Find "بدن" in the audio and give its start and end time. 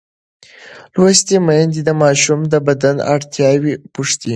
2.67-2.95